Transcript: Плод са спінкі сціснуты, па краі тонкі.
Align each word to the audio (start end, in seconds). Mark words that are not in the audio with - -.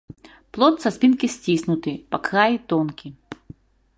Плод 0.57 0.79
са 0.85 0.91
спінкі 0.95 1.29
сціснуты, 1.33 1.93
па 2.15 2.19
краі 2.29 2.57
тонкі. 2.73 3.07